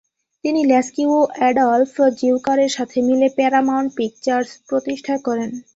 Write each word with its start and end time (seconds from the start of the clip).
তিনি 0.43 0.61
ল্যাস্কি 0.65 1.03
ও 1.09 1.17
আডলফ 1.47 1.93
জিউকারের 2.19 2.71
সাথে 2.77 2.97
মিলে 3.07 3.27
প্যারামাউন্ট 3.37 3.89
পিকচার্স 3.97 4.49
প্রতিষ্ঠা 4.69 5.15
করেন। 5.27 5.49